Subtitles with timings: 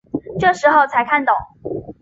[0.11, 1.33] 我这时候才看懂